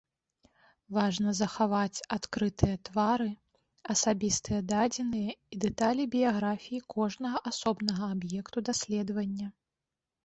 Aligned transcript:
Важна 0.97 1.33
захаваць 1.39 2.03
адкрытыя 2.17 2.79
твары, 2.89 3.29
асабістыя 3.95 4.59
дадзеныя 4.71 5.35
і 5.35 5.55
дэталі 5.67 6.03
біяграфіі 6.19 6.83
кожнага 6.95 7.37
асобнага 7.53 8.03
аб'екту 8.15 8.57
даследавання. 8.71 9.47